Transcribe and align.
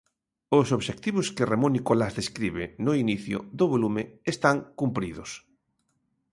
Os 0.59 0.67
obxectivos 0.77 1.27
que 1.35 1.47
Ramón 1.51 1.71
Nicolás 1.77 2.13
describe 2.21 2.63
no 2.85 2.93
inicio 3.03 3.37
do 3.59 3.65
volume 3.73 4.01
están 4.33 4.57
cumpridos. 4.79 5.29